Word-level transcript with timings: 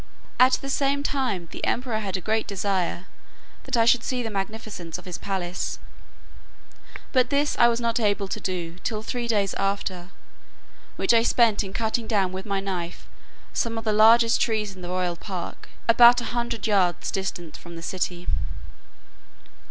At 0.39 0.53
the 0.53 0.69
same 0.71 1.03
time 1.03 1.47
the 1.51 1.63
emperor 1.63 1.99
had 1.99 2.17
a 2.17 2.21
great 2.21 2.47
desire 2.47 3.05
that 3.65 3.77
I 3.77 3.85
should 3.85 4.03
see 4.03 4.23
the 4.23 4.31
magnificence 4.31 4.97
of 4.97 5.05
his 5.05 5.19
palace; 5.19 5.77
but 7.11 7.29
this 7.29 7.55
I 7.59 7.67
was 7.67 7.79
not 7.79 7.99
able 7.99 8.27
to 8.27 8.39
do 8.39 8.79
till 8.79 9.03
three 9.03 9.27
days 9.27 9.53
after, 9.59 10.09
which 10.95 11.13
I 11.13 11.21
spent 11.21 11.63
in 11.63 11.71
cutting 11.71 12.07
down 12.07 12.31
with 12.31 12.47
my 12.47 12.59
knife 12.59 13.05
some 13.53 13.77
of 13.77 13.83
the 13.83 13.93
largest 13.93 14.41
trees 14.41 14.75
in 14.75 14.81
the 14.81 14.89
royal 14.89 15.17
park, 15.17 15.69
about 15.87 16.19
a 16.19 16.23
hundred 16.33 16.65
yards 16.65 17.11
distant 17.11 17.55
from 17.55 17.75
the 17.75 17.83
city. 17.83 18.27